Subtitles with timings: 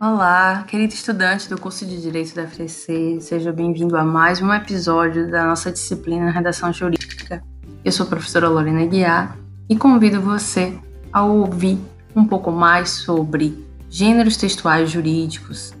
[0.00, 5.28] Olá, querido estudante do curso de Direito da FTC, seja bem-vindo a mais um episódio
[5.28, 7.42] da nossa disciplina Redação Jurídica.
[7.84, 9.36] Eu sou a professora Lorena Guiar
[9.68, 10.72] e convido você
[11.12, 11.80] a ouvir
[12.14, 15.74] um pouco mais sobre gêneros textuais jurídicos.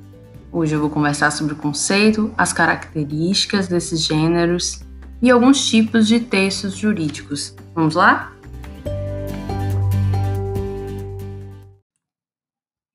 [0.50, 4.80] Hoje eu vou conversar sobre o conceito, as características desses gêneros
[5.22, 7.54] e alguns tipos de textos jurídicos.
[7.72, 8.32] Vamos lá?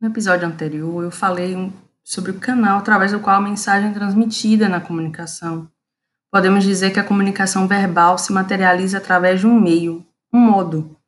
[0.04, 1.72] No episódio anterior, eu falei
[2.04, 5.72] sobre o canal através do qual a mensagem é transmitida na comunicação.
[6.30, 11.00] Podemos dizer que a comunicação verbal se materializa através de um meio, um modo,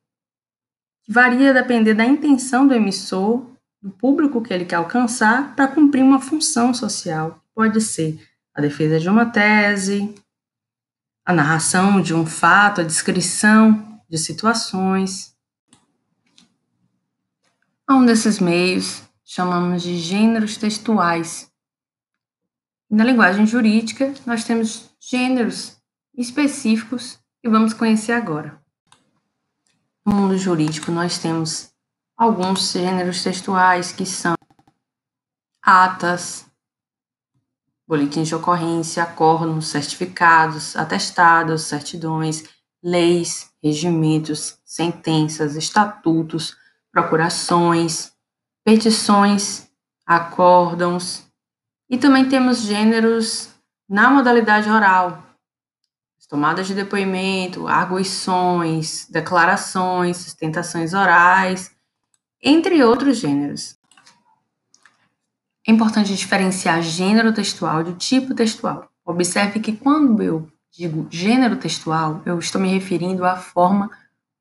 [1.04, 3.46] que varia a depender da intenção do emissor,
[3.82, 7.38] do público que ele quer alcançar, para cumprir uma função social.
[7.54, 8.18] Pode ser
[8.54, 10.14] a defesa de uma tese,
[11.22, 15.35] a narração de um fato, a descrição de situações,
[17.86, 21.50] a um desses meios chamamos de gêneros textuais.
[22.90, 25.76] Na linguagem jurídica, nós temos gêneros
[26.16, 28.60] específicos que vamos conhecer agora.
[30.04, 31.70] No mundo jurídico, nós temos
[32.16, 34.34] alguns gêneros textuais que são
[35.62, 36.46] atas,
[37.86, 42.44] boletins de ocorrência, acordos, certificados, atestados, certidões,
[42.82, 46.56] leis, regimentos, sentenças, estatutos,
[46.96, 48.12] procurações,
[48.64, 49.68] petições,
[50.06, 51.24] acórdãos,
[51.90, 53.50] e também temos gêneros
[53.86, 55.22] na modalidade oral,
[56.26, 61.70] tomadas de depoimento, arguições, declarações, sustentações orais,
[62.42, 63.76] entre outros gêneros.
[65.68, 68.90] É importante diferenciar gênero textual de tipo textual.
[69.04, 73.90] Observe que quando eu digo gênero textual, eu estou me referindo à forma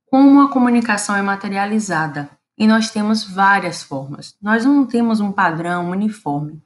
[0.10, 4.36] como a comunicação é materializada, e nós temos várias formas.
[4.42, 6.64] Nós não temos um padrão uniforme.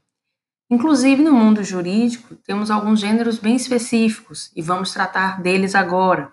[0.69, 6.31] Inclusive, no mundo jurídico, temos alguns gêneros bem específicos e vamos tratar deles agora,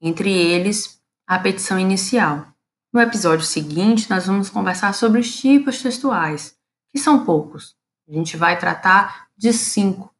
[0.00, 2.46] entre eles a petição inicial.
[2.92, 6.56] No episódio seguinte, nós vamos conversar sobre os tipos textuais,
[6.90, 7.74] que são poucos.
[8.08, 10.12] A gente vai tratar de cinco,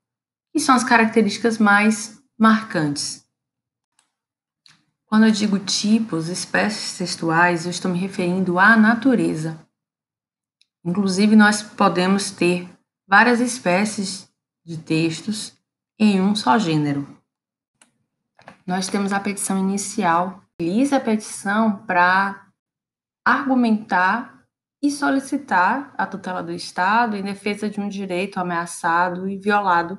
[0.52, 3.26] que são as características mais marcantes.
[5.10, 9.58] Quando eu digo tipos, espécies textuais, eu estou me referindo à natureza.
[10.84, 12.70] Inclusive, nós podemos ter
[13.08, 14.32] várias espécies
[14.64, 15.52] de textos
[15.98, 17.08] em um só gênero.
[18.64, 22.46] Nós temos a petição inicial, utiliza a petição para
[23.24, 24.44] argumentar
[24.80, 29.98] e solicitar a tutela do Estado em defesa de um direito ameaçado e violado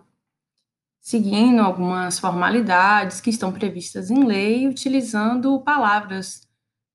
[1.02, 6.48] seguindo algumas formalidades que estão previstas em lei, utilizando palavras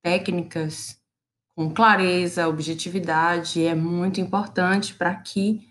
[0.03, 0.97] técnicas
[1.57, 5.69] com clareza, objetividade, é muito importante para que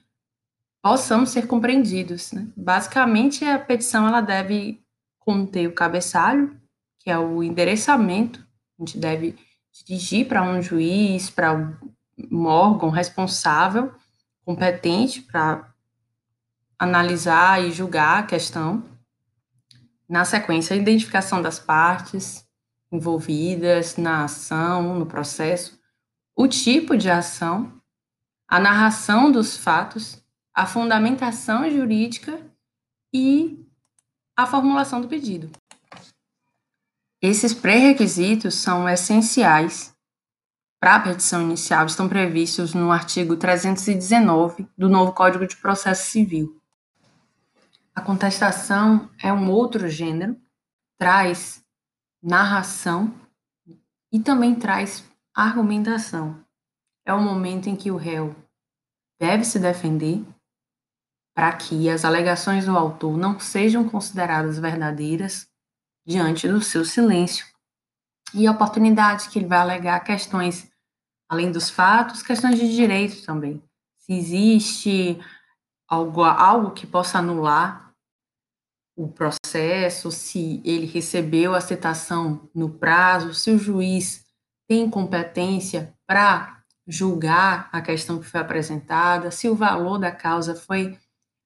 [0.84, 2.32] possamos ser compreendidos.
[2.34, 2.48] Né?
[2.58, 4.84] Basicamente, a petição ela deve
[5.20, 6.60] conter o cabeçalho,
[7.00, 8.46] que é o endereçamento,
[8.78, 9.36] a gente deve
[9.72, 11.54] dirigir para um juiz, para
[12.32, 13.94] um órgão responsável,
[14.44, 15.74] competente para
[16.78, 18.84] analisar e julgar a questão.
[20.08, 22.46] Na sequência, a identificação das partes
[22.92, 25.80] envolvidas na ação, no processo,
[26.36, 27.82] o tipo de ação,
[28.48, 32.40] a narração dos fatos, a fundamentação jurídica
[33.14, 33.66] e
[34.38, 35.50] a formulação do pedido.
[37.22, 39.96] Esses pré-requisitos são essenciais
[40.80, 46.62] para a petição inicial, estão previstos no artigo 319 do novo Código de Processo Civil.
[47.96, 50.38] A contestação é um outro gênero,
[51.00, 51.64] traz
[52.22, 53.16] narração
[54.12, 56.44] e também traz argumentação.
[57.06, 58.36] É o momento em que o réu
[59.18, 60.26] deve se defender
[61.34, 65.48] para que as alegações do autor não sejam consideradas verdadeiras
[66.06, 67.46] diante do seu silêncio
[68.34, 70.70] e a oportunidade que ele vai alegar questões,
[71.30, 73.64] além dos fatos, questões de direito também.
[74.00, 75.18] Se existe
[75.88, 77.85] algo, algo que possa anular
[78.96, 84.24] o processo, se ele recebeu a citação no prazo, se o juiz
[84.68, 90.98] tem competência para julgar a questão que foi apresentada, se o valor da causa foi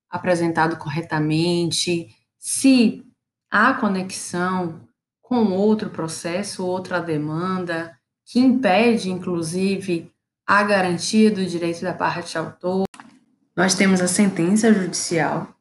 [0.09, 3.05] apresentado corretamente, se
[3.49, 4.87] há conexão
[5.21, 10.11] com outro processo, outra demanda, que impede, inclusive,
[10.45, 12.85] a garantia do direito da parte autor.
[13.55, 15.53] Nós temos a sentença judicial,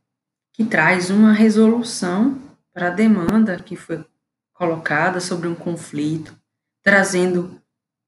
[0.58, 2.36] que traz uma resolução
[2.74, 4.04] para a demanda que foi
[4.52, 6.36] colocada sobre um conflito,
[6.82, 7.62] trazendo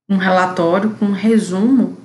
[0.08, 1.97] um relatório com um resumo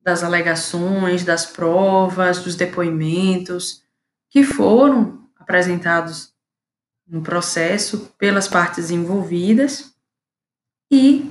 [0.00, 3.82] das alegações, das provas, dos depoimentos
[4.30, 6.32] que foram apresentados
[7.04, 9.92] no processo pelas partes envolvidas
[10.92, 11.28] e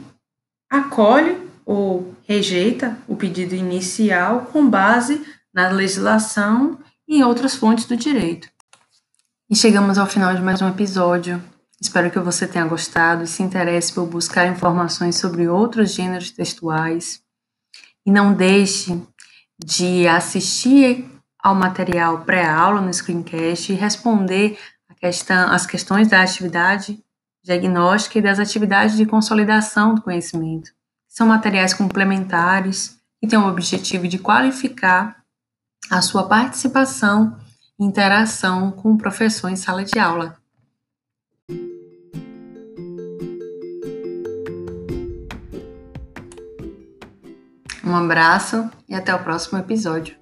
[0.69, 6.77] acolhe ou rejeita o pedido inicial com base na legislação
[7.11, 8.47] e outras fontes do direito.
[9.49, 11.43] E chegamos ao final de mais um episódio.
[11.81, 17.21] Espero que você tenha gostado e se interesse por buscar informações sobre outros gêneros textuais.
[18.05, 18.97] E não deixe
[19.59, 21.05] de assistir
[21.37, 24.57] ao material pré-aula no screencast e responder
[24.95, 26.97] questão, as questões da atividade
[27.43, 30.71] diagnóstica e das atividades de consolidação do conhecimento.
[31.09, 35.20] São materiais complementares que têm o objetivo de qualificar
[35.89, 37.37] a sua participação
[37.79, 40.37] e interação com o professor em sala de aula.
[47.83, 50.20] Um abraço e até o próximo episódio.